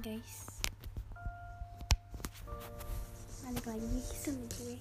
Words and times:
guys. 0.00 0.48
Balik 3.44 3.64
lagi 3.68 4.00
sama 4.16 4.48
gue 4.56 4.80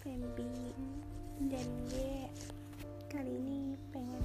Fembi 0.00 0.72
dan 1.52 1.68
gue 1.92 2.16
kali 3.12 3.28
ini 3.28 3.76
pengen 3.92 4.24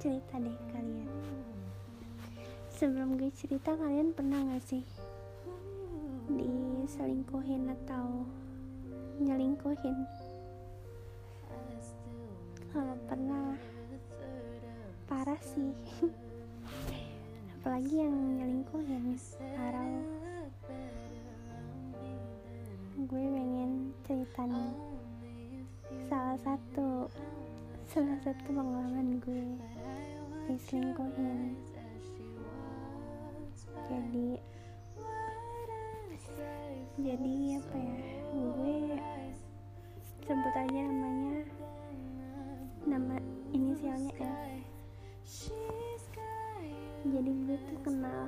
cerita 0.00 0.40
deh 0.40 0.56
kalian. 0.72 1.12
Sebelum 2.72 3.20
gue 3.20 3.28
cerita 3.36 3.76
kalian 3.76 4.16
pernah 4.16 4.40
gak 4.48 4.64
sih 4.64 4.84
diselingkuhin 6.32 7.68
atau 7.84 8.24
nyelingkuhin? 9.20 9.98
Kalau 12.72 12.96
pernah 13.12 13.60
parah 15.04 15.40
sih 15.44 15.76
apalagi 17.66 17.98
yang 17.98 18.14
nyelingkuhin 18.38 19.18
parah 19.58 19.90
gue 22.94 23.24
pengen 23.26 23.90
cerita 24.06 24.46
nih 24.46 24.70
salah 26.06 26.38
satu 26.46 27.10
salah 27.90 28.22
satu 28.22 28.54
pengalaman 28.54 29.18
gue 29.18 29.58
diselingkuhin. 30.46 31.58
Jadi 33.90 34.38
jadi 37.02 37.34
apa 37.58 37.76
ya 37.82 37.98
gue 38.30 38.78
sebut 40.22 40.54
aja 40.54 40.80
namanya 40.86 41.42
nama 42.86 43.18
inisialnya 43.50 44.14
F 44.22 45.75
jadi 47.06 47.30
gue 47.30 47.56
tuh 47.70 47.78
kenal 47.86 48.26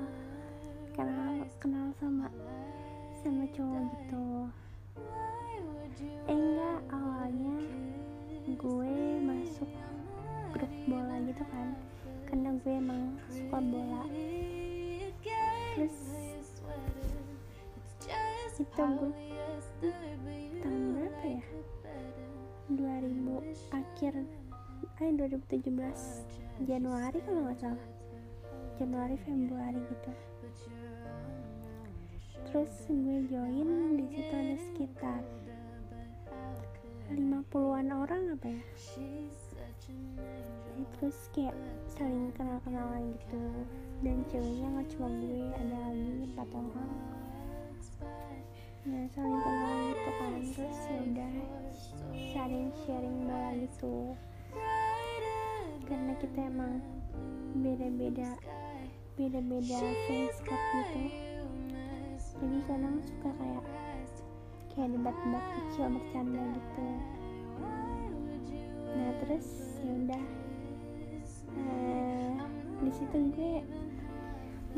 kenal 0.95 1.43
kenal 1.59 1.87
sama 1.99 2.31
sama 3.19 3.45
cowok 3.51 3.83
gitu. 3.91 4.27
Eh 6.31 6.37
enggak 6.39 6.81
awalnya 6.95 7.59
gue 8.47 8.95
masuk 9.27 9.71
grup 10.55 10.73
bola 10.87 11.17
gitu 11.27 11.43
kan. 11.51 11.75
Karena 12.31 12.51
gue 12.63 12.73
emang 12.79 13.03
suka 13.27 13.59
bola. 13.59 14.03
Terus 15.75 15.97
itu 18.59 18.83
gue 18.83 19.11
tahun 20.63 20.83
berapa 20.95 21.25
ya? 21.27 21.43
2000 22.75 23.75
akhir 23.75 24.15
eh 24.99 25.11
2017 25.15 26.67
Januari 26.67 27.19
kalau 27.23 27.41
nggak 27.47 27.59
salah 27.59 27.98
Januari 28.79 29.19
Februari 29.27 29.83
gitu. 29.91 30.13
Terus 32.47 32.73
gue 32.87 33.19
join 33.27 33.99
di 33.99 34.07
situ 34.07 34.33
ada 34.33 34.57
sekitar 34.71 35.21
50-an 37.11 37.91
orang 37.91 38.39
apa 38.39 38.47
ya? 38.47 38.63
Terus 40.97 41.19
kayak 41.35 41.59
saling 41.91 42.31
kenal-kenalan 42.39 43.19
gitu. 43.19 43.43
Dan 43.99 44.23
ceweknya 44.31 44.71
nggak 44.71 44.89
cuma 44.95 45.11
gue 45.11 45.43
ada 45.59 45.77
lagi 45.91 46.11
empat 46.31 46.49
orang. 46.55 46.93
Nah 48.87 49.05
saling 49.11 49.41
kenal 49.43 49.77
gitu 49.91 50.11
kan. 50.23 50.33
Terus 50.55 50.79
ya 50.87 50.99
udah 51.03 51.33
saling 52.31 52.71
sharing 52.87 53.17
bola 53.27 53.51
gitu. 53.59 54.15
Karena 55.91 56.13
kita 56.23 56.39
emang 56.47 56.79
beda-beda 57.59 58.39
beda-beda 59.19 59.83
fans 60.07 60.39
club 60.47 60.63
gitu. 60.79 61.03
Jadi 62.39 62.59
kadang 62.71 63.03
suka 63.03 63.31
kayak 63.35 63.65
kayak 64.71 64.89
debat-debat 64.95 65.45
kecil 65.59 65.91
bercanda 65.91 66.43
gitu. 66.55 66.87
Nah 68.95 69.11
terus 69.27 69.47
ya 69.83 69.93
udah. 70.07 70.25
Nah, 71.59 72.39
di 72.79 72.93
situ 72.95 73.17
gue 73.35 73.55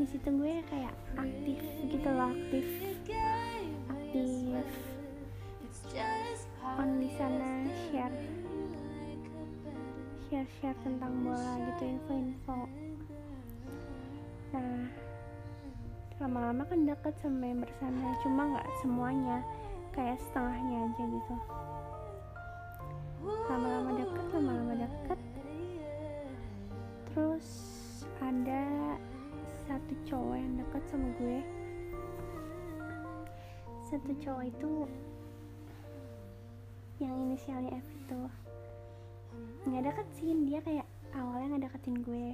di 0.01 0.05
situ 0.09 0.29
gue 0.33 0.53
kayak 0.73 0.95
aktif 1.21 1.61
gitu 1.85 2.09
loh 2.09 2.33
aktif. 2.33 2.65
Aktif. 3.93 4.65
On 6.65 6.97
di 6.97 7.09
sana 7.13 7.69
share 7.93 8.17
share 10.25 10.49
share 10.57 10.77
tentang 10.81 11.13
bola 11.21 11.61
gitu 11.61 11.93
info-info 11.93 12.65
nah 14.51 14.83
lama-lama 16.21 16.61
kan 16.67 16.85
deket 16.85 17.17
sama 17.17 17.49
member 17.49 17.71
sana 17.81 18.13
cuma 18.21 18.45
nggak 18.53 18.69
semuanya 18.83 19.41
kayak 19.91 20.21
setengahnya 20.21 20.87
aja 20.87 21.03
gitu. 21.07 21.35
Lama-lama 23.49 23.89
deket 23.97 24.25
lama-lama 24.31 24.73
deket. 24.85 25.19
Terus 27.11 27.47
ada 28.21 28.63
satu 29.65 29.93
cowok 30.07 30.35
yang 30.37 30.53
deket 30.61 30.83
sama 30.87 31.07
gue. 31.19 31.39
Satu 33.89 34.11
cowok 34.21 34.43
itu 34.47 34.71
yang 37.01 37.17
inisialnya 37.17 37.81
F 37.81 37.87
itu. 37.97 38.21
Nggak 39.67 39.83
deket 39.89 40.07
sih 40.15 40.31
dia 40.45 40.59
kayak 40.61 40.87
awalnya 41.17 41.57
nggak 41.57 41.63
deketin 41.67 41.97
gue 42.05 42.27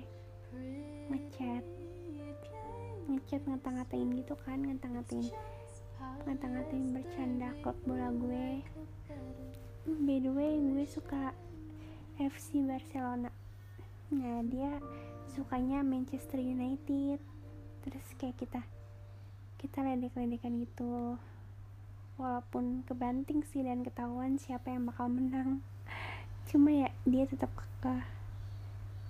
ngechat 1.07 1.65
ngechat 3.07 3.41
ngata-ngatain 3.47 4.09
gitu 4.19 4.35
kan 4.43 4.59
ngata-ngatain 4.59 5.31
ngata-ngatain 6.27 6.91
bercanda 6.91 7.49
klub 7.63 7.77
bola 7.87 8.11
gue. 8.11 8.59
By 9.87 10.19
the 10.19 10.31
way 10.35 10.59
gue 10.59 10.83
suka 10.83 11.31
FC 12.19 12.59
Barcelona. 12.67 13.31
Nah 14.11 14.43
dia 14.43 14.83
sukanya 15.31 15.87
Manchester 15.87 16.43
United. 16.43 17.23
Terus 17.87 18.07
kayak 18.19 18.35
kita 18.43 18.61
kita 19.55 19.79
ledek-ledekan 19.87 20.59
gitu. 20.67 21.15
Walaupun 22.19 22.83
kebanting 22.83 23.47
sih 23.47 23.63
dan 23.63 23.87
ketahuan 23.87 24.35
siapa 24.35 24.73
yang 24.73 24.89
bakal 24.89 25.07
menang. 25.07 25.63
Cuma 26.51 26.75
ya 26.75 26.89
dia 27.07 27.23
tetap 27.23 27.53
kekeh. 27.55 28.03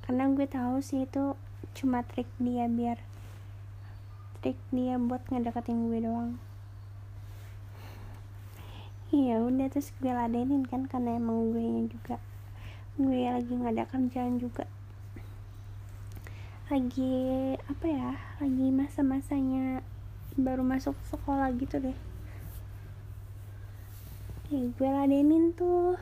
Karena 0.05 0.29
gue 0.29 0.45
tahu 0.45 0.85
sih 0.85 1.09
itu 1.09 1.33
cuma 1.73 2.05
trik 2.05 2.29
dia 2.37 2.69
biar 2.69 3.01
trik 4.39 4.59
dia 4.69 4.95
buat 5.01 5.21
ngedeketin 5.29 5.89
gue 5.89 5.99
doang. 6.05 6.37
Iya 9.07 9.39
udah 9.39 9.71
terus 9.71 9.95
gue 10.03 10.11
ladenin 10.11 10.67
kan 10.67 10.83
karena 10.83 11.15
emang 11.15 11.55
gue 11.55 11.63
nya 11.63 11.83
juga 11.87 12.19
gue 12.99 13.29
lagi 13.29 13.51
nggak 13.55 13.73
ada 13.73 13.85
kerjaan 13.87 14.35
juga. 14.35 14.67
Lagi 16.67 17.55
apa 17.55 17.85
ya 17.87 18.11
lagi 18.43 18.67
masa-masanya 18.75 19.79
baru 20.35 20.61
masuk 20.61 20.93
sekolah 21.07 21.55
gitu 21.55 21.79
deh. 21.79 21.97
Ya 24.51 24.61
gue 24.67 24.89
ladenin 24.91 25.55
tuh. 25.55 25.95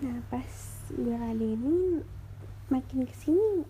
Nah 0.00 0.22
pas 0.30 0.50
gue 0.94 1.16
ladenin 1.18 2.06
makin 2.70 3.06
ke 3.06 3.14
sini 3.14 3.66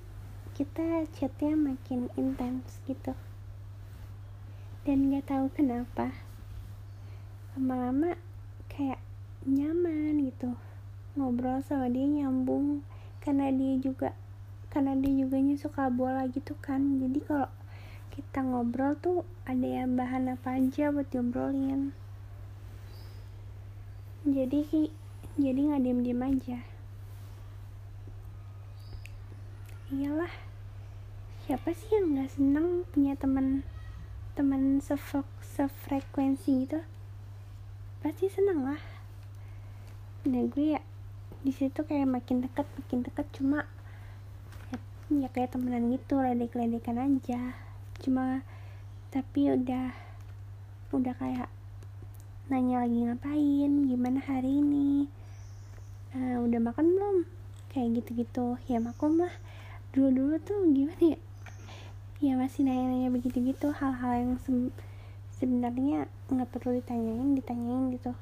kita 0.56 1.05
chatnya 1.12 1.53
makin 1.53 2.09
intens 2.17 2.81
gitu 2.88 3.12
dan 4.86 5.10
gak 5.10 5.26
tahu 5.26 5.50
kenapa 5.50 6.14
lama-lama 7.58 8.14
kayak 8.70 9.02
nyaman 9.42 10.30
gitu. 10.30 10.54
Ngobrol 11.19 11.58
sama 11.58 11.91
dia 11.91 12.06
nyambung. 12.06 12.86
Karena 13.19 13.50
dia 13.50 13.75
juga 13.82 14.14
karena 14.70 14.94
dia 14.94 15.10
juga 15.26 15.42
suka 15.58 15.91
bola 15.91 16.30
gitu 16.30 16.54
kan. 16.62 17.02
Jadi 17.02 17.19
kalau 17.26 17.50
kita 18.14 18.46
ngobrol 18.46 18.94
tuh 18.94 19.26
ada 19.43 19.66
yang 19.66 19.99
bahan 19.99 20.31
apa 20.31 20.55
aja 20.55 20.94
buat 20.94 21.11
diobrolin. 21.11 21.90
Jadi 24.22 24.93
jadi 25.34 25.61
nggak 25.66 25.82
diem 25.82 26.00
diem 26.06 26.22
aja. 26.22 26.58
Iyalah 29.90 30.31
siapa 31.43 31.75
sih 31.75 31.90
yang 31.90 32.14
nggak 32.14 32.31
seneng 32.38 32.87
punya 32.94 33.19
teman 33.19 33.66
teman 34.37 34.85
sefrek 34.85 35.25
sefrekuensi 35.41 36.69
gitu 36.69 36.85
pasti 38.05 38.29
seneng 38.29 38.69
lah. 38.69 38.83
Nah 40.29 40.44
gue 40.53 40.77
ya 40.77 40.83
di 41.41 41.50
situ 41.50 41.81
kayak 41.83 42.05
makin 42.05 42.44
deket 42.44 42.69
makin 42.77 43.00
deket 43.00 43.27
cuma 43.33 43.65
ya, 44.69 44.79
ya 45.25 45.29
kayak 45.33 45.56
temenan 45.56 45.88
gitu 45.88 46.21
ledek-ledekan 46.21 47.00
aja. 47.00 47.56
Cuma 48.05 48.44
tapi 49.09 49.56
udah 49.56 49.97
udah 50.93 51.15
kayak 51.17 51.49
nanya 52.47 52.85
lagi 52.85 53.09
ngapain 53.09 53.73
gimana 53.91 54.21
hari 54.23 54.62
ini? 54.62 55.11
Nah, 56.15 56.41
udah 56.41 56.61
makan 56.62 56.94
belum? 56.94 57.17
Kayak 57.75 58.00
gitu-gitu. 58.00 58.56
Ya 58.71 58.79
maklum 58.79 59.21
lah. 59.21 59.35
Dulu-dulu 59.91 60.38
tuh 60.41 60.65
gimana 60.71 61.17
ya 61.17 61.19
ya 62.16 62.32
masih 62.32 62.64
nanya-nanya 62.64 63.12
begitu 63.12 63.44
gitu 63.44 63.76
hal-hal 63.76 64.12
yang 64.16 64.32
se 64.40 64.72
sebenarnya 65.36 66.08
nggak 66.32 66.48
perlu 66.48 66.80
ditanyain 66.80 67.36
ditanyain 67.36 67.92
gitu. 67.92 68.16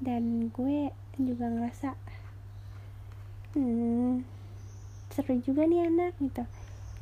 Dan 0.00 0.48
gue 0.48 0.88
juga 1.20 1.52
ngerasa 1.52 1.92
hmm, 3.56 4.24
seru 5.12 5.36
juga 5.44 5.68
nih 5.68 5.84
anak 5.84 6.16
gitu. 6.16 6.48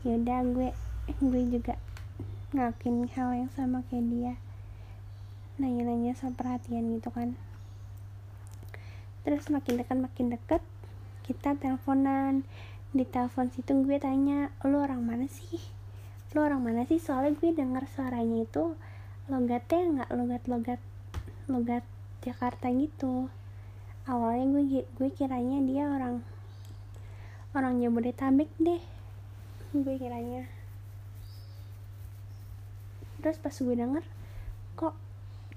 Yaudah 0.03 0.43
gue 0.43 0.69
gue 1.23 1.43
juga 1.55 1.79
ngelakuin 2.51 3.07
hal 3.15 3.47
yang 3.47 3.51
sama 3.55 3.87
kayak 3.87 4.07
dia. 4.11 4.35
Nanya-nanya 5.63 6.19
soal 6.19 6.35
perhatian 6.35 6.99
gitu 6.99 7.15
kan. 7.15 7.39
Terus 9.23 9.47
makin 9.55 9.79
dekat 9.79 9.99
makin 10.03 10.35
dekat 10.35 10.63
kita 11.25 11.57
teleponan 11.57 12.43
di 12.95 13.03
telepon 13.03 13.51
situ 13.51 13.75
gue 13.83 13.99
tanya 13.99 14.55
lu 14.63 14.79
orang 14.79 15.03
mana 15.03 15.27
sih? 15.27 15.59
Lu 16.31 16.47
orang 16.47 16.63
mana 16.63 16.87
sih? 16.87 17.03
Soalnya 17.03 17.35
gue 17.43 17.51
denger 17.51 17.91
suaranya 17.91 18.47
itu 18.47 18.79
logatnya 19.27 19.83
nggak 19.83 20.11
logat 20.15 20.43
logat 20.47 20.81
logat 21.51 21.83
Jakarta 22.23 22.71
gitu. 22.71 23.27
Awalnya 24.07 24.47
gue 24.47 24.87
gue 24.87 25.09
kiranya 25.11 25.59
dia 25.67 25.91
orang 25.91 26.23
orang 27.51 27.83
Jabodetabek 27.83 28.51
deh 28.63 28.83
gue 29.75 29.95
kiranya. 29.99 30.47
Terus 33.19 33.43
pas 33.43 33.59
gue 33.59 33.75
denger 33.75 34.07
kok 34.79 34.95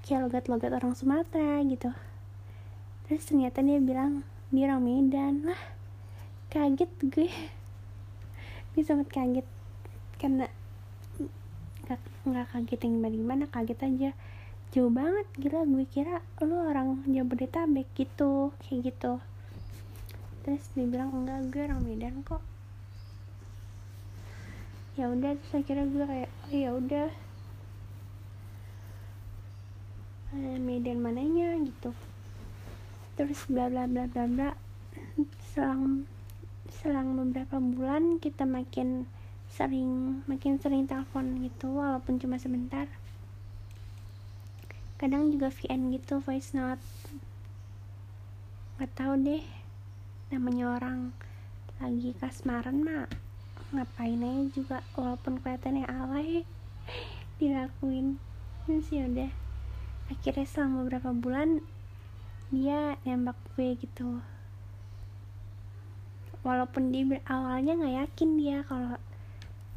kayak 0.01 0.25
logat-logat 0.25 0.73
orang 0.73 0.97
Sumatera? 0.97 1.61
gitu. 1.69 1.93
Terus 3.05 3.29
ternyata 3.29 3.61
dia 3.61 3.77
bilang 3.77 4.25
dia 4.49 4.73
orang 4.73 4.81
Medan. 4.81 5.53
Lah 5.53 5.76
kaget 6.47 6.91
gue. 7.11 7.29
Gue 8.73 8.83
sangat 8.83 9.07
kaget. 9.11 9.47
Karena 10.17 10.47
nggak 11.87 12.01
nggak 12.27 12.47
kaget 12.51 12.79
yang 12.83 12.93
gimana 12.99 13.15
gimana 13.15 13.43
kaget 13.51 13.79
aja. 13.83 14.09
Jauh 14.71 14.91
banget 14.91 15.27
gila. 15.39 15.63
Gue 15.67 15.85
kira 15.87 16.23
lu 16.43 16.55
orang 16.59 17.03
Jabodetabek 17.07 17.87
gitu 17.95 18.51
kayak 18.63 18.91
gitu. 18.91 19.19
Terus 20.47 20.63
dia 20.75 20.87
bilang 20.87 21.11
enggak 21.11 21.51
gue 21.51 21.61
orang 21.67 21.83
Medan 21.83 22.23
kok. 22.23 22.43
Ya 24.97 25.11
udah 25.13 25.37
terus 25.37 25.53
akhirnya 25.53 25.85
gue 25.87 26.05
kayak 26.07 26.29
oh 26.31 26.55
ya 26.55 26.69
udah. 26.73 27.09
Eh, 30.35 30.59
Medan 30.59 30.99
mananya? 30.99 31.55
Gitu. 31.59 31.91
Terus 33.15 33.39
bla 33.47 33.71
bla 33.71 33.87
bla 33.87 34.07
bla 34.11 34.23
bla. 34.27 34.49
Selang 35.55 36.16
selang 36.71 37.15
beberapa 37.15 37.57
bulan 37.59 38.19
kita 38.19 38.43
makin 38.43 39.07
sering 39.47 40.21
makin 40.27 40.59
sering 40.59 40.83
telepon 40.85 41.39
gitu 41.41 41.71
walaupun 41.71 42.19
cuma 42.19 42.35
sebentar. 42.35 42.85
Kadang 44.99 45.31
juga 45.31 45.53
VN 45.53 45.93
gitu 45.95 46.19
voice 46.19 46.51
note. 46.57 46.83
Nggak 48.77 48.91
tahu 48.93 49.13
deh 49.23 49.43
namanya 50.27 50.75
orang 50.75 51.15
lagi 51.79 52.11
kasmaran 52.17 52.83
mah 52.83 53.07
ngapain 53.71 54.19
aja 54.23 54.43
juga 54.51 54.77
walaupun 54.95 55.39
kelihatannya 55.39 55.85
alay 55.87 56.43
dilakuin. 57.39 58.19
Ya 58.67 59.07
udah. 59.07 59.31
Akhirnya 60.11 60.47
selama 60.47 60.83
beberapa 60.83 61.11
bulan 61.15 61.63
dia 62.47 62.95
nembak 63.03 63.35
gue 63.55 63.75
gitu 63.75 64.23
walaupun 66.45 66.93
dia 66.93 67.21
awalnya 67.25 67.73
nggak 67.77 67.95
yakin 68.05 68.29
dia 68.37 68.57
kalau 68.65 68.97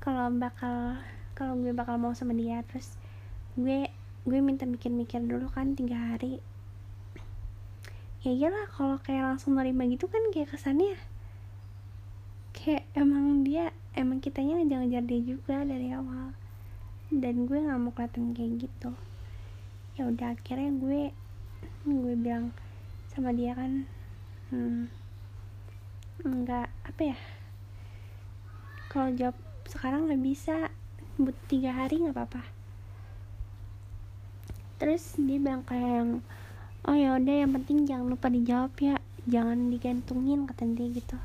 kalau 0.00 0.32
bakal 0.32 0.96
kalau 1.36 1.56
gue 1.56 1.72
bakal 1.72 1.96
mau 1.96 2.12
sama 2.12 2.36
dia. 2.36 2.60
Terus 2.68 2.96
gue 3.56 3.88
gue 4.28 4.38
minta 4.44 4.68
mikir-mikir 4.68 5.24
dulu 5.24 5.48
kan 5.48 5.72
tiga 5.72 5.96
hari. 5.96 6.40
Ya 8.20 8.36
iyalah 8.36 8.68
kalau 8.68 9.00
kayak 9.00 9.36
langsung 9.36 9.56
nerima 9.56 9.88
gitu 9.88 10.04
kan 10.08 10.20
kayak 10.28 10.52
kesannya. 10.52 11.00
Kayak 12.52 12.84
emang 12.92 13.44
dia 13.44 13.72
emang 13.96 14.20
kitanya 14.20 14.60
ngejar-ngejar 14.60 15.04
dia 15.08 15.20
juga 15.24 15.56
dari 15.64 15.88
awal. 15.96 16.36
Dan 17.08 17.48
gue 17.48 17.58
nggak 17.60 17.80
mau 17.80 17.92
kelihatan 17.96 18.36
kayak 18.36 18.68
gitu. 18.68 18.92
Ya 19.96 20.04
udah 20.08 20.36
akhirnya 20.36 20.72
gue 20.76 21.00
gue 21.88 22.14
bilang 22.20 22.52
sama 23.08 23.32
dia 23.32 23.56
kan 23.56 23.88
hmm, 24.52 24.92
enggak 26.24 26.68
apa 26.84 27.02
ya? 27.14 27.18
Kalau 28.90 29.14
jawab 29.14 29.36
sekarang 29.70 30.10
nggak 30.10 30.22
bisa. 30.24 30.56
But 31.20 31.36
tiga 31.46 31.76
hari 31.76 32.00
nggak 32.00 32.16
apa-apa. 32.16 32.42
Terus 34.80 35.20
dia 35.20 35.36
bilang 35.36 35.60
kayak 35.62 35.90
yang 36.00 36.10
oh 36.88 36.96
ya 36.96 37.12
udah 37.20 37.36
yang 37.44 37.52
penting 37.52 37.84
jangan 37.84 38.08
lupa 38.08 38.32
dijawab 38.32 38.72
ya. 38.80 38.96
Jangan 39.28 39.68
digantungin 39.68 40.48
kata 40.48 40.64
dia 40.72 40.88
gitu. 40.90 41.16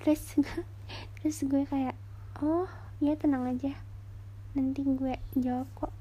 Terus 0.00 0.38
terus 1.18 1.38
gue 1.42 1.66
kayak 1.66 1.98
oh 2.40 2.70
ya 3.02 3.18
tenang 3.18 3.50
aja. 3.50 3.74
Nanti 4.54 4.86
gue 4.86 5.18
jawab 5.34 5.66
kok. 5.74 5.92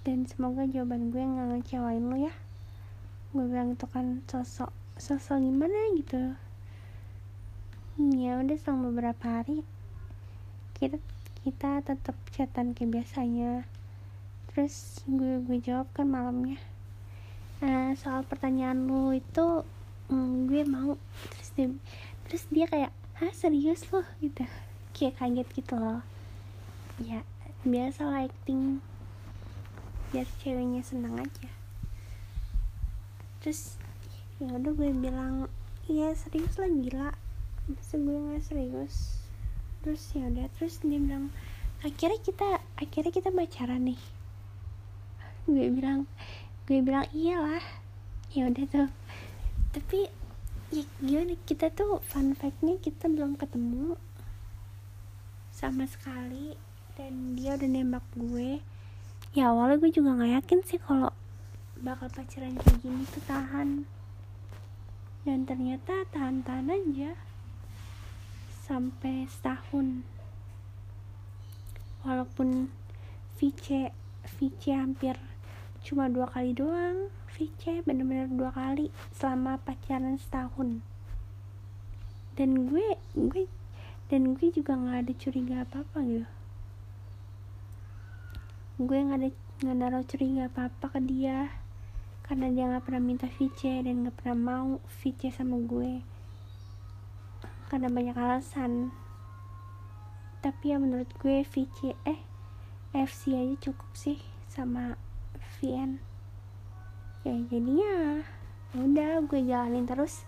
Dan 0.00 0.24
semoga 0.24 0.64
jawaban 0.64 1.12
gue 1.12 1.20
nggak 1.20 1.46
ngecewain 1.60 2.08
lo 2.08 2.16
ya. 2.16 2.32
Gue 3.36 3.44
bilang 3.46 3.76
itu 3.76 3.84
kan 3.84 4.24
sosok 4.26 4.79
sosok 5.00 5.40
gimana 5.40 5.96
gitu. 5.96 6.36
Ya 8.20 8.36
udah 8.40 8.56
selama 8.60 8.92
beberapa 8.92 9.40
hari 9.40 9.64
kita 10.76 11.00
kita 11.40 11.80
tetap 11.80 12.16
chatan 12.32 12.76
kayak 12.76 13.00
biasanya. 13.00 13.64
Terus 14.52 15.00
gue 15.08 15.40
gue 15.40 15.58
jawab 15.60 15.88
kan 15.96 16.04
malamnya. 16.04 16.60
Nah, 17.64 17.92
soal 17.96 18.24
pertanyaan 18.24 18.88
lo 18.88 19.12
itu 19.12 19.64
mm, 20.12 20.48
gue 20.48 20.62
mau. 20.68 21.00
Terus 21.32 21.50
dia 21.56 21.68
terus 22.28 22.44
dia 22.52 22.66
kayak 22.68 22.92
ah 23.20 23.32
serius 23.32 23.88
loh 23.88 24.04
gitu. 24.20 24.44
Kayak 24.92 25.16
kaget 25.16 25.48
gitu 25.64 25.74
loh. 25.80 26.04
Ya 27.00 27.24
biasa 27.64 28.08
lighting 28.08 28.84
biar 30.12 30.28
ceweknya 30.40 30.80
senang 30.84 31.20
aja. 31.20 31.48
Terus 33.40 33.80
ya 34.40 34.56
udah 34.56 34.72
gue 34.72 34.88
bilang 34.96 35.52
iya 35.84 36.16
serius 36.16 36.56
lah 36.56 36.72
gila. 36.72 37.12
Masa 37.68 37.94
gue 38.00 38.16
nggak 38.16 38.40
serius. 38.40 39.20
Terus 39.84 40.00
ya 40.16 40.32
udah 40.32 40.48
terus 40.56 40.80
dia 40.80 40.96
bilang 40.96 41.28
akhirnya 41.84 42.16
kita 42.24 42.48
akhirnya 42.80 43.12
kita 43.12 43.28
pacaran 43.28 43.84
nih. 43.84 44.00
Gue 45.44 45.68
bilang 45.68 46.08
gue 46.64 46.80
bilang 46.80 47.04
iyalah 47.12 47.60
ya 48.32 48.48
udah 48.48 48.64
tuh. 48.64 48.88
Tapi 49.76 50.08
ya 50.72 50.88
gimana 51.04 51.36
kita 51.44 51.68
tuh 51.68 52.00
fun 52.00 52.32
factnya 52.32 52.80
kita 52.80 53.12
belum 53.12 53.36
ketemu 53.36 54.00
sama 55.52 55.84
sekali 55.84 56.56
dan 56.96 57.36
dia 57.36 57.60
udah 57.60 57.68
nembak 57.68 58.08
gue. 58.16 58.64
Ya 59.36 59.52
awalnya 59.52 59.76
gue 59.76 59.92
juga 59.92 60.16
nggak 60.16 60.32
yakin 60.40 60.60
sih 60.64 60.80
kalau 60.80 61.12
bakal 61.76 62.08
pacaran 62.08 62.56
kayak 62.56 62.80
gini 62.80 63.04
tuh 63.12 63.24
tahan 63.28 63.99
dan 65.20 65.44
ternyata 65.44 66.08
tahan-tahan 66.08 66.72
aja. 66.72 67.12
Sampai 68.64 69.28
setahun. 69.28 70.06
Walaupun 72.00 72.72
VC 73.36 73.92
VC 74.24 74.72
hampir 74.72 75.20
cuma 75.84 76.08
dua 76.08 76.30
kali 76.32 76.56
doang. 76.56 77.12
VC 77.36 77.84
bener-bener 77.84 78.32
dua 78.32 78.52
kali 78.52 78.88
selama 79.12 79.60
pacaran 79.60 80.16
setahun. 80.16 80.80
Dan 82.38 82.72
gue 82.72 82.96
gue 83.12 83.44
dan 84.08 84.32
gue 84.32 84.48
juga 84.48 84.72
nggak 84.74 84.98
ada 85.04 85.12
curiga 85.20 85.56
apa 85.68 85.84
apa 85.84 85.98
gitu. 86.08 86.28
Gue 88.80 88.98
nggak 89.04 89.18
ada 89.20 89.30
nggak 89.60 89.76
naruh 89.76 90.04
curiga 90.08 90.48
apa 90.48 90.72
apa 90.72 90.86
ke 90.96 91.00
dia 91.04 91.59
karena 92.30 92.46
dia 92.54 92.70
nggak 92.70 92.86
pernah 92.86 93.02
minta 93.02 93.26
VC 93.26 93.82
dan 93.82 94.06
nggak 94.06 94.14
pernah 94.22 94.38
mau 94.38 94.68
VC 95.02 95.34
sama 95.34 95.58
gue. 95.58 95.98
Karena 97.66 97.90
banyak 97.90 98.14
alasan. 98.14 98.94
Tapi 100.38 100.70
ya 100.70 100.78
menurut 100.78 101.10
gue 101.18 101.42
VC 101.42 101.98
eh 102.06 102.30
FC 102.94 103.34
aja 103.34 103.70
cukup 103.70 103.90
sih 103.98 104.22
sama 104.50 104.94
VN 105.58 106.02
ya 107.22 107.36
jadinya 107.52 108.18
ya 108.72 108.78
udah 108.80 109.10
gue 109.28 109.40
jalanin 109.46 109.86
terus 109.86 110.24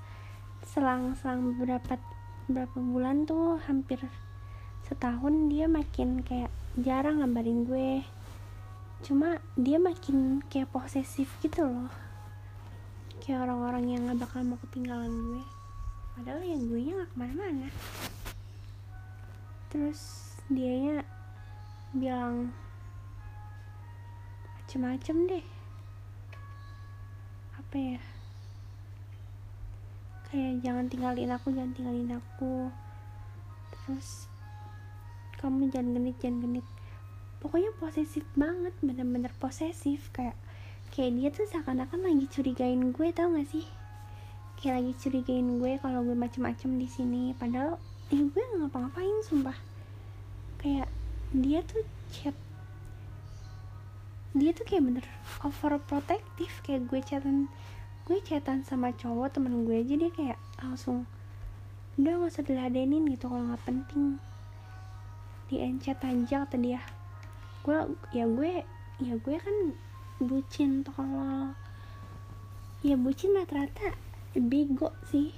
selang-selang 0.63 1.57
beberapa 1.57 1.99
beberapa 2.47 2.79
bulan 2.79 3.25
tuh 3.25 3.59
hampir 3.65 3.99
setahun 4.87 5.51
dia 5.51 5.67
makin 5.67 6.23
kayak 6.23 6.53
jarang 6.79 7.19
ngabarin 7.25 7.65
gue 7.65 8.05
cuma 9.03 9.43
dia 9.59 9.83
makin 9.83 10.39
kayak 10.47 10.71
posesif 10.71 11.27
gitu 11.43 11.67
loh. 11.67 11.91
Kayak 13.19 13.51
orang-orang 13.51 13.85
yang 13.91 14.01
gak 14.07 14.23
bakal 14.23 14.47
mau 14.47 14.59
ketinggalan 14.63 15.11
gue. 15.11 15.45
Padahal 16.15 16.43
yang 16.43 16.63
gue 16.71 16.81
nya 16.83 16.93
gak 17.03 17.11
ke 17.11 17.17
mana-mana. 17.19 17.69
Terus 19.75 20.01
dianya 20.47 21.03
bilang 21.91 22.55
macem-macem 24.63 25.17
deh. 25.27 25.47
Apa 27.59 27.77
ya? 27.77 28.01
Kayak 30.31 30.55
jangan 30.63 30.87
tinggalin 30.87 31.31
aku 31.35 31.51
jangan 31.51 31.73
tinggalin 31.75 32.11
aku. 32.23 32.71
Terus 33.75 34.31
kamu 35.43 35.75
jangan 35.75 35.91
genit 35.99 36.17
jangan 36.23 36.39
genit 36.47 36.67
pokoknya 37.43 37.75
posesif 37.83 38.23
banget 38.39 38.71
bener-bener 38.79 39.35
posesif. 39.43 40.15
Kayak 40.15 40.39
kayak 40.95 41.13
dia 41.19 41.29
tuh 41.35 41.51
seakan-akan 41.51 42.07
lagi 42.07 42.31
curigain 42.31 42.95
gue 42.95 43.09
tau 43.11 43.35
gak 43.35 43.51
sih? 43.51 43.67
Kayak 44.63 44.79
lagi 44.79 44.93
curigain 45.03 45.59
gue 45.59 45.73
kalau 45.83 46.07
gue 46.07 46.15
macem-macem 46.15 46.79
di 46.79 46.87
sini. 46.87 47.35
Padahal 47.35 47.83
ya 48.15 48.23
gue 48.23 48.31
nggak 48.31 48.71
ngapa-ngapain 48.71 49.19
sumpah. 49.27 49.59
Kayak 50.63 50.87
dia 51.35 51.67
tuh 51.67 51.83
chat 52.15 52.37
dia 54.33 54.55
tuh 54.55 54.65
kayak 54.65 54.87
bener 54.87 55.07
overprotective. 55.43 56.55
Kayak 56.63 56.87
gue 56.87 57.01
chatan 57.03 57.51
gue 58.07 58.19
chatan 58.23 58.63
sama 58.63 58.95
cowok 58.95 59.35
temen 59.35 59.67
gue 59.67 59.83
aja 59.83 59.95
dia 59.99 60.11
kayak 60.15 60.39
langsung 60.63 61.07
udah 61.99 62.25
gak 62.25 62.33
usah 62.33 62.45
diladenin 62.47 63.05
gitu 63.11 63.27
kalau 63.27 63.51
nggak 63.51 63.65
penting. 63.67 64.23
Di 65.51 65.61
encet 65.61 66.01
aja 66.01 66.47
kata 66.47 66.57
dia 66.57 66.81
gue 67.63 67.79
ya 68.11 68.27
gue 68.27 68.67
ya 68.99 69.15
gue 69.15 69.37
kan 69.39 69.57
bucin 70.19 70.83
tolol 70.83 71.55
ya 72.83 72.99
bucin 72.99 73.39
rata-rata 73.39 73.95
bego 74.35 74.91
sih. 75.13 75.31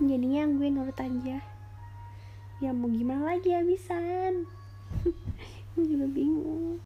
Jadinya 0.00 0.48
gue 0.48 0.68
nurut 0.70 0.96
aja. 0.96 1.38
Ya 2.62 2.70
mau 2.70 2.86
gimana 2.88 3.34
lagi 3.34 3.50
habisan? 3.50 4.46
Gue 5.74 5.84
juga 5.84 6.06
bingung. 6.06 6.78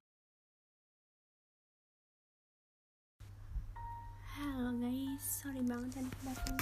Halo 4.36 4.72
guys 4.80 5.20
sorry 5.20 5.60
banget 5.68 6.00
tadi 6.00 6.10
datang 6.24 6.60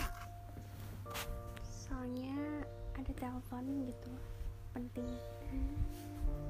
soalnya 1.63 2.35
ada 2.99 3.13
telepon 3.15 3.65
gitu 3.87 4.34
penting. 4.75 5.09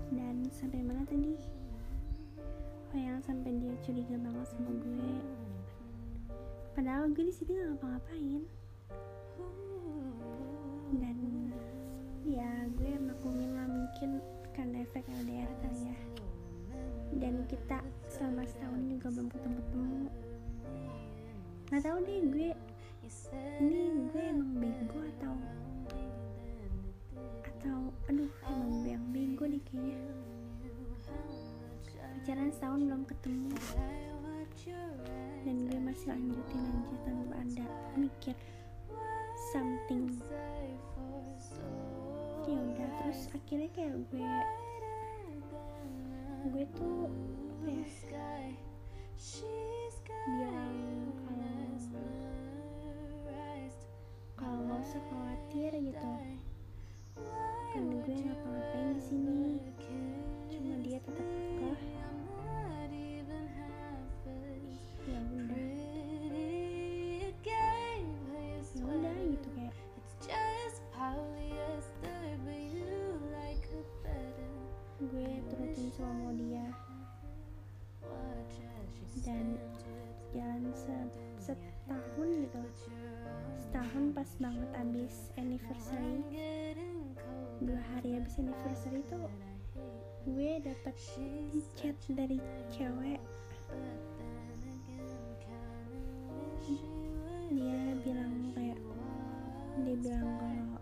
Dan 0.09 0.49
sampai 0.49 0.81
mana 0.81 1.04
tadi? 1.04 1.37
Oh 2.90 2.99
yang 2.99 3.21
sampai 3.21 3.52
dia 3.61 3.76
curiga 3.85 4.16
banget 4.16 4.47
sama 4.49 4.73
gue. 4.81 5.12
Padahal 6.73 7.12
gue 7.12 7.25
di 7.28 7.35
sini 7.35 7.52
ngapa-ngapain. 7.54 8.43
Dan 10.97 11.19
ya 12.25 12.50
gue 12.73 12.93
maklumin 12.99 13.52
lah 13.52 13.69
mungkin 13.69 14.25
karena 14.57 14.83
efek 14.83 15.04
LDR 15.23 15.52
kali 15.61 15.93
ya. 15.93 15.99
Dan 17.21 17.45
kita 17.47 17.85
selama 18.09 18.43
setahun 18.49 18.83
juga 18.88 19.07
belum 19.12 19.28
ketemu-temu 19.31 20.09
nggak 21.75 21.90
tahu 21.90 21.99
deh 22.07 22.23
gue 22.31 22.50
ini 23.59 24.07
gue 24.14 24.23
emang 24.31 24.52
bego 24.62 25.00
atau 25.19 25.35
atau 27.43 27.78
aduh 28.11 28.32
emang 28.49 28.84
yang 28.84 29.04
bego 29.12 29.44
deh 29.49 29.62
kayaknya. 29.64 29.99
Pacaran 32.25 32.50
setahun 32.52 32.80
belum 32.88 33.02
ketemu. 33.08 33.52
Dan 35.44 35.68
gue 35.68 35.76
masih 35.76 36.08
lanjutin 36.08 36.64
aja 36.64 36.96
tanpa 37.04 37.34
ada 37.37 37.66
mikir 38.00 38.37
something. 39.52 40.08
Ya 42.49 42.56
udah 42.61 42.88
terus 43.00 43.28
akhirnya 43.32 43.68
kayak 43.76 43.96
gue 44.08 44.28
gue 46.52 46.64
tuh 46.76 47.08
apa 47.64 47.68
ya 47.73 47.87
banget 84.43 84.71
abis 84.75 85.31
anniversary. 85.38 86.19
Dua 87.62 87.81
hari 87.95 88.19
abis 88.19 88.43
anniversary 88.43 89.07
tuh 89.07 89.31
gue 90.26 90.53
dapet 90.64 90.97
chat 91.79 91.95
dari 92.11 92.43
cewek. 92.75 93.23
Dia 97.55 97.81
bilang 98.03 98.50
kayak 98.57 98.81
dia 99.85 99.97
bilang 100.03 100.26
kalau 100.35 100.81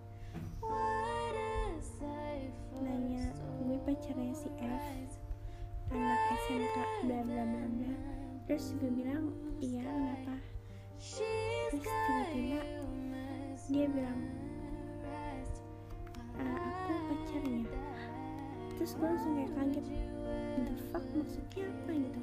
nanya 2.81 3.29
gue 3.69 3.79
pacarnya 3.85 4.33
si 4.33 4.49
F 4.57 5.21
anak 5.93 6.21
SMK 6.49 6.77
bla 7.05 7.21
bla 7.21 7.43
bla 7.45 7.65
bla. 7.69 7.93
Terus 8.49 8.73
gue 8.81 8.89
bilang 8.89 9.29
iya 9.61 9.85
kenapa? 9.85 10.41
Terus 11.69 11.85
tiba-tiba 11.85 12.63
dia 13.73 13.89
bilang 13.89 14.21
"Ah, 16.37 16.61
aku 16.61 16.93
pacarnya. 17.09 17.65
Terus 18.77 18.93
gue 19.01 19.07
langsung 19.09 19.33
kayak 19.33 19.53
kaget 19.57 19.87
the 20.69 20.75
fuck 20.93 21.05
maksudnya 21.17 21.65
apa 21.73 21.91
gitu? 21.97 22.21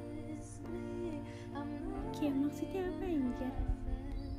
Kayak 2.14 2.34
maksudnya 2.36 2.82
apa 2.86 3.04
anjir? 3.08 3.54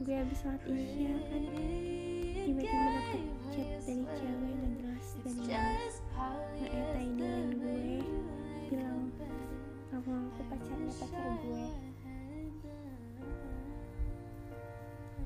Gue 0.01 0.15
habis 0.17 0.37
sholat 0.39 0.63
isya 0.65 1.13
kan 1.29 1.43
tiba-tiba 2.41 2.87
dapet 2.89 3.23
chat 3.51 3.69
dari 3.85 4.03
cewek 4.17 4.53
gak 4.55 4.71
jelas 4.79 5.07
dari 5.21 5.33
mana 5.35 5.69
nge-etaidain 6.57 7.47
gue 7.59 8.01
bilang 8.71 9.01
ngaku-ngaku 9.91 10.41
pacarnya 10.47 10.93
pacar 10.95 11.31
gue. 11.43 11.65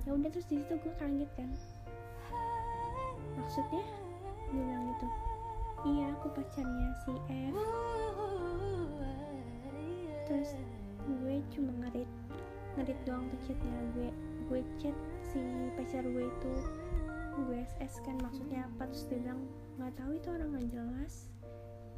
Ya 0.06 0.10
udah 0.14 0.30
terus 0.30 0.48
di 0.48 0.62
situ 0.62 0.74
gue 0.80 0.94
kaget 0.96 1.32
kan 1.36 1.50
maksudnya? 3.40 3.84
Bilang 4.52 4.84
gitu. 4.96 5.08
Iya 5.86 6.06
aku 6.18 6.28
pacarnya 6.34 6.90
si 7.06 7.14
F. 7.30 7.56
Terus 10.26 10.58
gue 11.06 11.36
cuma 11.54 11.72
ngerit 11.86 12.10
ngerit 12.76 13.00
doang 13.06 13.30
tuh 13.30 13.40
chatnya. 13.46 13.80
Gue 13.94 14.10
gue 14.50 14.62
chat 14.82 14.98
si 15.30 15.42
pacar 15.78 16.02
gue 16.02 16.26
itu. 16.26 16.54
Gue 17.46 17.62
SS 17.78 18.02
kan 18.02 18.18
maksudnya 18.24 18.66
apa? 18.66 18.90
Terus 18.90 19.06
dia 19.12 19.20
bilang 19.22 19.46
nggak 19.78 19.94
tahu 20.00 20.12
itu 20.18 20.28
orang 20.34 20.50
nggak 20.58 20.68
jelas. 20.74 21.14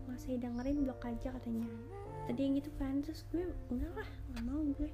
Nggak 0.08 0.20
saya 0.20 0.36
dengerin 0.41 0.77
blok 0.84 1.01
aja 1.08 1.27
katanya. 1.39 1.67
Tadi 2.27 2.39
yang 2.44 2.53
gitu 2.60 2.72
kan. 2.75 3.00
Terus 3.00 3.24
gue 3.32 3.44
enggak 3.72 3.94
lah 3.96 4.10
nggak 4.34 4.44
mau 4.44 4.62
gue. 4.75 4.89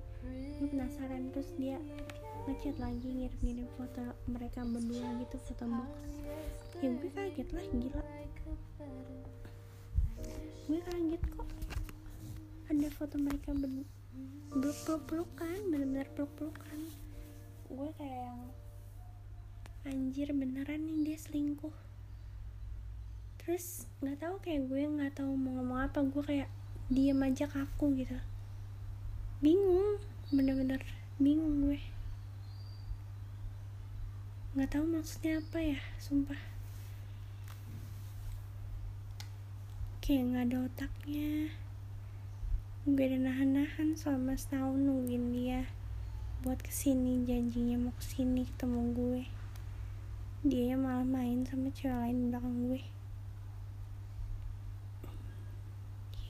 Gue 0.62 0.67
penasaran. 0.69 1.33
Terus 1.33 1.50
dia 1.57 1.81
ngechat 2.43 2.75
lagi 2.75 3.07
ngirim-ngirim 3.07 3.67
foto 3.79 4.03
mereka 4.27 4.67
berdua 4.67 5.07
gitu 5.23 5.38
foto 5.47 5.63
box. 5.63 5.91
Ya 6.83 6.91
gue 6.91 7.09
kaget 7.15 7.50
lah 7.55 7.65
gila. 7.71 8.03
Gue 10.67 10.79
kaget 10.83 11.23
kok. 11.31 11.50
Ada 12.67 12.88
foto 12.91 13.15
mereka 13.15 13.55
ber 13.55 13.71
peluk-pelukan 14.53 15.73
bener-bener 15.73 16.05
peluk-pelukan 16.13 16.79
gue 17.73 17.89
kayak 17.97 18.21
yang 18.29 18.41
anjir 19.89 20.29
beneran 20.29 20.83
nih 20.83 21.00
dia 21.07 21.17
selingkuh. 21.17 21.73
Terus 23.39 23.88
nggak 24.03 24.19
tahu 24.19 24.35
kayak 24.43 24.67
gue 24.67 24.83
nggak 24.83 25.15
tahu 25.15 25.31
mau 25.33 25.57
ngomong 25.57 25.79
apa 25.88 26.03
gue 26.03 26.23
kayak 26.27 26.50
diem 26.91 27.23
aja 27.23 27.47
kaku 27.47 27.95
gitu. 27.97 28.19
Bingung 29.39 29.97
bener-bener 30.29 30.83
bingung 31.17 31.65
gue 31.65 31.92
nggak 34.53 34.69
tahu 34.69 34.86
maksudnya 34.86 35.41
apa 35.41 35.57
ya 35.57 35.81
sumpah. 35.98 36.38
Kayak 39.98 40.24
nggak 40.29 40.45
ada 40.45 40.57
otaknya. 40.69 41.50
Gue 42.86 43.01
udah 43.01 43.22
nahan-nahan 43.25 43.98
selama 43.98 44.38
setahun 44.38 44.77
nungguin 44.77 45.33
dia 45.33 45.65
buat 46.45 46.62
ke 46.62 46.69
sini 46.69 47.25
janjinya 47.25 47.81
mau 47.81 47.98
ke 47.98 48.05
sini 48.05 48.45
ketemu 48.45 48.81
gue. 48.93 49.24
Dia 50.45 50.77
malah 50.77 51.07
main 51.07 51.50
sama 51.50 51.74
cewek 51.74 51.98
lain 51.98 52.17
di 52.22 52.25
belakang 52.29 52.57
gue. 52.69 52.81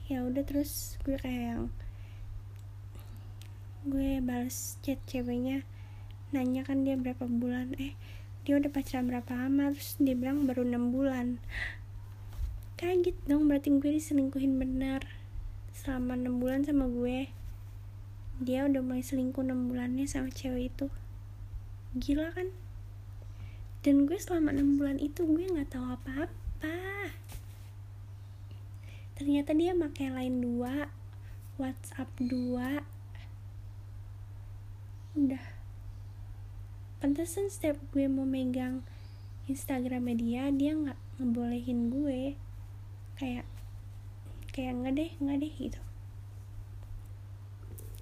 Ya 0.08 0.24
udah 0.24 0.44
terus 0.48 0.96
gue 1.04 1.20
kayak 1.20 1.44
yang 1.44 1.64
gue 3.84 4.24
balas 4.24 4.80
chat 4.80 4.96
ceweknya 5.04 5.60
nanya 6.34 6.66
kan 6.66 6.82
dia 6.82 6.98
berapa 6.98 7.30
bulan. 7.30 7.78
Eh 7.78 7.94
dia 8.42 8.58
udah 8.58 8.68
pacaran 8.68 9.06
berapa 9.06 9.30
lama? 9.38 9.70
Terus 9.70 9.94
dia 10.02 10.18
bilang 10.18 10.44
baru 10.50 10.66
enam 10.66 10.90
bulan. 10.90 11.38
Kaget 12.74 13.14
dong 13.30 13.46
berarti 13.46 13.70
gue 13.70 13.94
diselingkuhin 13.94 14.58
benar 14.58 15.06
selama 15.70 16.18
enam 16.18 16.42
bulan 16.42 16.66
sama 16.66 16.90
gue. 16.90 17.30
Dia 18.42 18.66
udah 18.66 18.82
mulai 18.82 19.06
selingkuh 19.06 19.46
enam 19.46 19.70
bulannya 19.70 20.10
sama 20.10 20.34
cewek 20.34 20.74
itu. 20.74 20.90
Gila 21.94 22.34
kan? 22.34 22.50
Dan 23.86 24.10
gue 24.10 24.18
selama 24.18 24.50
enam 24.50 24.74
bulan 24.74 24.98
itu 24.98 25.22
gue 25.22 25.46
nggak 25.46 25.70
tahu 25.70 25.86
apa-apa. 25.86 26.74
Ternyata 29.14 29.54
dia 29.54 29.70
pakai 29.78 30.10
line 30.10 30.42
dua 30.42 30.90
WhatsApp 31.54 32.10
dua. 32.18 32.82
Udah 35.14 35.53
pantesan 37.04 37.52
setiap 37.52 37.76
gue 37.92 38.08
mau 38.08 38.24
megang 38.24 38.80
Instagram 39.44 40.08
dia 40.16 40.48
dia 40.48 40.72
nggak 40.72 40.96
ngebolehin 41.20 41.92
gue. 41.92 42.32
Kayak 43.20 43.44
kayak 44.56 44.72
nggak 44.80 44.94
deh 44.96 45.10
nggak 45.20 45.38
deh 45.44 45.52
gitu. 45.52 45.80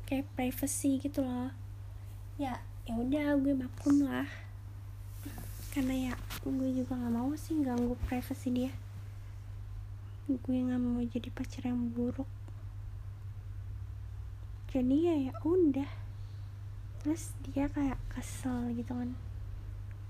Kayak 0.06 0.30
privacy 0.38 1.02
gitu 1.02 1.26
loh. 1.26 1.50
Ya 2.38 2.62
ya 2.86 2.94
udah 2.94 3.34
gue 3.42 3.58
maklum 3.58 4.06
lah. 4.06 4.30
Karena 5.74 6.14
ya 6.14 6.14
gue 6.46 6.70
juga 6.70 6.94
nggak 6.94 7.10
mau 7.10 7.34
sih 7.34 7.58
ganggu 7.58 7.98
privasi 8.06 8.54
dia. 8.54 8.70
Gue 10.30 10.62
nggak 10.62 10.78
mau 10.78 11.02
jadi 11.02 11.26
pacar 11.34 11.74
yang 11.74 11.90
buruk. 11.90 12.30
Jadi 14.70 15.10
ya 15.10 15.14
ya 15.26 15.34
udah 15.42 16.01
terus 17.02 17.34
dia 17.50 17.66
kayak 17.66 17.98
kesel 18.14 18.70
gitu 18.78 18.94
kan. 18.94 19.18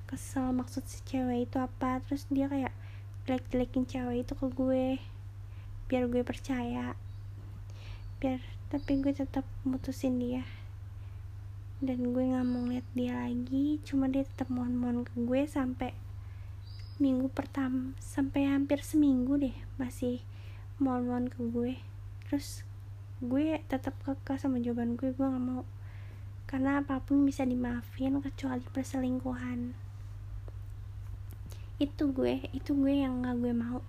Kesel 0.04 0.52
maksud 0.52 0.84
si 0.84 1.00
cewek 1.08 1.48
itu 1.48 1.56
apa. 1.56 2.04
Terus 2.04 2.28
dia 2.28 2.46
kayak 2.52 2.72
jelek-jelekin 3.24 3.88
cewek 3.88 4.28
itu 4.28 4.32
ke 4.36 4.46
gue. 4.52 4.86
Biar 5.88 6.04
gue 6.06 6.20
percaya. 6.20 6.92
Biar 8.20 8.44
tapi 8.68 9.00
gue 9.00 9.12
tetap 9.16 9.48
mutusin 9.64 10.20
dia. 10.20 10.44
Dan 11.80 12.12
gue 12.12 12.24
nggak 12.28 12.46
mau 12.46 12.68
lihat 12.68 12.86
dia 12.92 13.16
lagi. 13.16 13.80
Cuma 13.88 14.12
dia 14.12 14.28
tetap 14.28 14.52
mohon-mohon 14.52 15.08
ke 15.08 15.16
gue 15.16 15.48
sampai 15.48 15.96
minggu 17.02 17.26
pertama 17.34 17.98
sampai 17.98 18.46
hampir 18.46 18.78
seminggu 18.78 19.34
deh 19.34 19.56
masih 19.74 20.22
mohon-mohon 20.76 21.32
ke 21.32 21.40
gue. 21.40 21.72
Terus 22.28 22.62
gue 23.24 23.58
tetap 23.66 23.96
kekeh 24.04 24.36
sama 24.36 24.60
jawaban 24.60 24.94
gue. 24.94 25.10
Gue 25.16 25.26
nggak 25.26 25.42
mau 25.42 25.64
karena 26.52 26.84
apa 26.84 27.00
pun 27.00 27.24
bisa 27.24 27.48
dimaafin 27.48 28.20
kecuali 28.20 28.60
perselingkuhan. 28.76 29.72
Itu 31.80 32.12
gue 32.12 32.44
itu 32.52 32.76
gue 32.76 32.92
yang 32.92 33.24
nggak 33.24 33.36
gue 33.40 33.52
mau. 33.56 33.80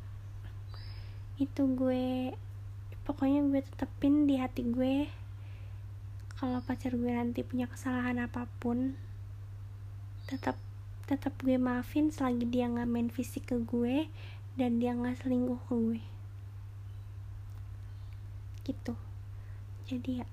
Itu 1.35 1.67
gue 1.75 2.31
pokoknya 3.03 3.43
gue 3.51 3.59
tetepin 3.67 4.31
di 4.31 4.39
hati 4.39 4.63
gue 4.63 5.11
kalau 6.39 6.63
pacar 6.63 6.95
gue 6.95 7.11
nanti 7.11 7.43
punya 7.43 7.67
kesalahan 7.67 8.23
apa 8.23 8.47
pun 8.63 8.95
tetap 10.31 10.55
tetap 11.03 11.35
gue 11.43 11.59
maafin 11.59 12.15
selagi 12.15 12.47
dia 12.47 12.71
nggak 12.71 12.87
main 12.87 13.11
fisik 13.11 13.51
ke 13.51 13.59
gue 13.59 14.07
dan 14.55 14.79
dia 14.79 14.95
nggak 14.95 15.19
selingkuh 15.19 15.59
ke 15.67 15.73
gue. 15.75 16.01
Gitu. 18.63 18.95
Jadi 19.91 20.23
ya 20.23 20.25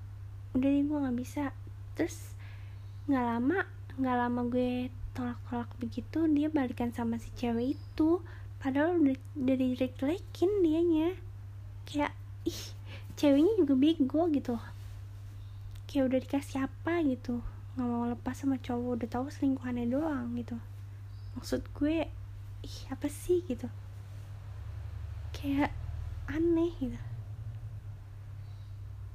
udah 0.55 0.69
deh 0.71 0.83
gue 0.87 0.95
nggak 0.95 1.19
bisa 1.19 1.51
terus 1.95 2.33
nggak 3.09 3.25
lama 3.25 3.59
nggak 3.99 4.17
lama 4.17 4.41
gue 4.47 4.87
tolak-tolak 5.11 5.67
begitu 5.83 6.23
dia 6.31 6.47
balikan 6.47 6.95
sama 6.95 7.19
si 7.19 7.31
cewek 7.35 7.75
itu. 7.75 8.23
Padahal 8.61 9.01
udah 9.01 9.17
udah 9.35 9.55
dijelek-jelekin 9.57 10.51
dianya. 10.63 11.09
Kayak 11.83 12.13
ih 12.47 12.61
ceweknya 13.19 13.53
juga 13.59 13.73
bego 13.75 14.21
gitu. 14.31 14.55
Kayak 15.89 16.03
udah 16.07 16.19
dikasih 16.23 16.59
apa 16.65 16.93
gitu. 17.03 17.43
Nggak 17.75 17.87
mau 17.87 18.05
lepas 18.07 18.35
sama 18.37 18.55
cowok 18.61 18.91
udah 19.01 19.09
tahu 19.11 19.25
selingkuhannya 19.27 19.91
doang 19.91 20.37
gitu. 20.39 20.55
Maksud 21.35 21.61
gue 21.75 22.07
ih 22.61 22.77
apa 22.93 23.07
sih? 23.11 23.43
gitu. 23.49 23.67
Kayak 25.35 25.73
aneh 26.29 26.71
gitu. 26.79 26.99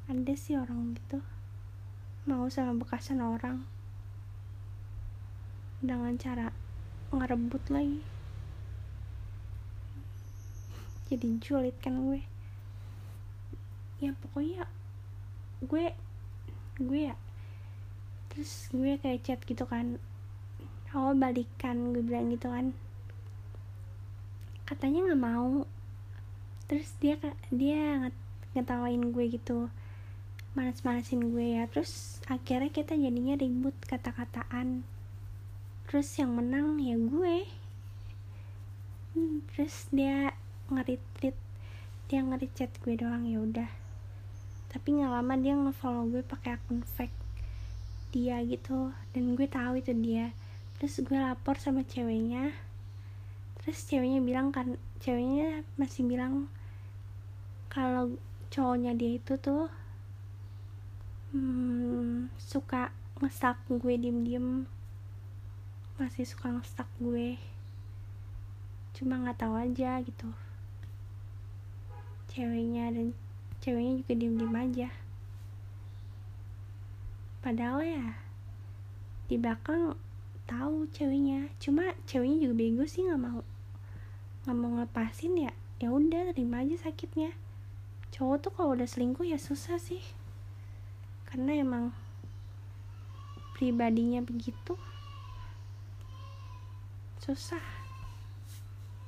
Ada 0.07 0.35
sih 0.39 0.55
orang 0.55 0.95
gitu 0.95 1.19
mau 2.27 2.51
sama 2.51 2.75
bekasan 2.75 3.23
orang. 3.23 3.63
Dengan 5.79 6.19
cara 6.19 6.51
ngerebut 7.15 7.63
lagi. 7.71 8.03
Jadi 11.07 11.39
julid 11.39 11.79
kan 11.79 12.03
gue. 12.03 12.27
Ya 14.03 14.11
pokoknya 14.19 14.67
gue 15.63 15.95
gue 16.83 17.01
ya. 17.07 17.15
Terus 18.35 18.75
gue 18.75 18.99
kayak 18.99 19.23
chat 19.23 19.41
gitu 19.47 19.63
kan. 19.63 20.03
Awal 20.91 21.15
balikan 21.15 21.95
gue 21.95 22.03
bilang 22.03 22.27
gitu 22.35 22.51
kan. 22.51 22.75
Katanya 24.67 25.15
nggak 25.15 25.23
mau. 25.23 25.63
Terus 26.67 26.91
dia 26.99 27.23
dia 27.55 28.11
ngetawain 28.59 29.15
gue 29.15 29.25
gitu 29.31 29.71
manas-manasin 30.57 31.31
gue 31.31 31.61
ya. 31.61 31.69
Terus 31.69 32.25
akhirnya 32.27 32.73
kita 32.73 32.97
jadinya 32.97 33.37
ribut 33.37 33.77
kata-kataan. 33.85 34.83
Terus 35.87 36.09
yang 36.17 36.33
menang 36.33 36.81
ya 36.81 36.97
gue. 36.97 37.45
Hmm, 39.13 39.45
terus 39.53 39.87
dia 39.93 40.33
ngeritrit 40.73 41.37
dia 42.07 42.23
nge-chat 42.25 42.73
gue 42.81 42.97
doang 42.97 43.29
ya 43.29 43.39
udah. 43.45 43.71
Tapi 44.73 44.99
nggak 44.99 45.13
lama 45.13 45.35
dia 45.37 45.55
ngefollow 45.55 46.09
gue 46.09 46.25
pakai 46.25 46.57
akun 46.57 46.81
fake 46.83 47.15
dia 48.17 48.41
gitu. 48.41 48.97
Dan 49.13 49.37
gue 49.37 49.45
tahu 49.45 49.79
itu 49.79 49.93
dia. 49.93 50.33
Terus 50.81 51.05
gue 51.05 51.21
lapor 51.21 51.61
sama 51.61 51.85
ceweknya. 51.85 52.57
Terus 53.61 53.85
ceweknya 53.85 54.25
bilang 54.25 54.49
kan 54.51 54.81
ceweknya 55.05 55.61
masih 55.77 56.09
bilang 56.09 56.49
kalau 57.69 58.17
cowoknya 58.49 58.97
dia 58.97 59.21
itu 59.21 59.37
tuh 59.37 59.69
hmm, 61.35 62.31
suka 62.39 62.95
ngestak 63.19 63.57
gue 63.67 63.95
diem-diem. 63.97 64.69
Masih 65.97 66.29
suka 66.29 66.53
ngestak 66.53 66.87
gue. 67.01 67.41
Cuma 68.93 69.17
nggak 69.19 69.41
tahu 69.41 69.57
aja 69.57 69.99
gitu. 70.05 70.29
Ceweknya 72.31 72.93
dan 72.93 73.17
ceweknya 73.65 74.05
juga 74.05 74.13
diem-diem 74.15 74.55
aja. 74.55 74.89
Padahal 77.41 77.81
ya 77.83 78.07
di 79.27 79.41
belakang 79.41 79.97
tahu 80.45 80.87
ceweknya. 80.93 81.51
Cuma 81.57 81.97
ceweknya 82.05 82.47
juga 82.47 82.55
bego 82.61 82.85
sih 82.85 83.09
nggak 83.09 83.23
mau 83.23 83.41
nggak 84.45 84.57
mau 84.57 84.71
ngelepasin 84.77 85.35
ya. 85.49 85.53
Ya 85.81 85.89
udah 85.89 86.37
terima 86.37 86.63
aja 86.63 86.77
sakitnya. 86.77 87.33
Cowok 88.13 88.37
tuh 88.45 88.53
kalau 88.55 88.77
udah 88.77 88.89
selingkuh 88.89 89.25
ya 89.25 89.41
susah 89.41 89.81
sih 89.81 90.01
karena 91.37 91.53
emang 91.61 91.93
pribadinya 93.53 94.25
begitu 94.25 94.73
susah 97.21 97.61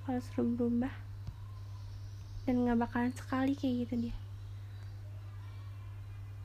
kalau 0.05 0.21
suruh 0.21 0.45
berubah 0.53 0.93
dan 2.45 2.69
nggak 2.69 2.85
bakalan 2.85 3.17
sekali 3.17 3.57
kayak 3.57 3.89
gitu 3.89 3.95
dia. 4.13 4.17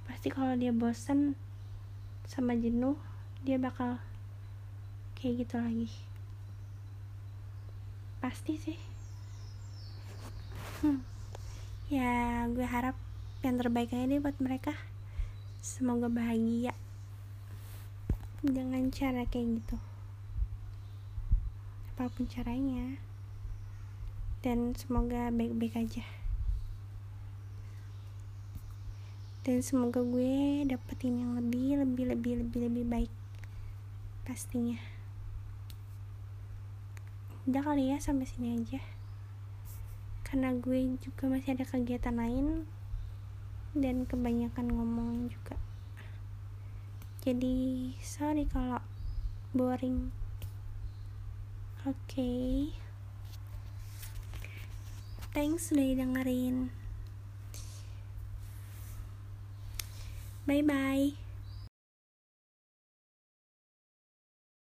Pasti 0.08 0.32
kalau 0.32 0.56
dia 0.56 0.72
bosen 0.72 1.36
sama 2.32 2.56
jenuh 2.56 2.96
dia 3.44 3.60
bakal 3.60 4.00
kayak 5.20 5.44
gitu 5.44 5.60
lagi. 5.60 5.92
Pasti 8.24 8.56
sih. 8.56 8.80
Hmm. 10.80 11.04
ya 11.92 12.48
gue 12.48 12.64
harap 12.64 12.96
yang 13.44 13.60
terbaik 13.60 13.92
aja 13.92 14.08
deh 14.08 14.24
buat 14.24 14.40
mereka 14.40 14.72
semoga 15.64 16.12
bahagia. 16.12 16.76
Dengan 18.44 18.92
cara 18.92 19.24
kayak 19.24 19.64
gitu. 19.64 19.80
Apa 21.96 22.12
pun 22.12 22.28
caranya. 22.28 23.00
Dan 24.44 24.76
semoga 24.76 25.32
baik-baik 25.32 25.80
aja. 25.80 26.04
Dan 29.48 29.64
semoga 29.64 30.04
gue 30.04 30.68
dapetin 30.68 31.24
yang 31.24 31.40
lebih 31.40 31.80
lebih 31.80 32.12
lebih 32.12 32.34
lebih 32.44 32.60
lebih 32.68 32.84
baik. 32.84 33.14
Pastinya. 34.28 34.84
Udah 37.48 37.64
kali 37.64 37.96
ya 37.96 38.04
sampai 38.04 38.28
sini 38.28 38.60
aja. 38.60 38.84
Karena 40.28 40.52
gue 40.52 41.00
juga 41.00 41.32
masih 41.32 41.56
ada 41.56 41.64
kegiatan 41.64 42.20
lain. 42.20 42.68
Dan 43.74 44.06
kebanyakan 44.06 44.70
ngomong 44.70 45.34
juga 45.34 45.53
jadi 47.24 47.96
sorry 48.04 48.44
kalau 48.52 48.84
boring. 49.56 50.12
Oke. 51.88 51.96
Okay. 52.06 52.84
thanks 55.34 55.74
udah 55.74 55.98
dengerin 55.98 56.70
bye 60.46 60.62
bye 60.62 61.18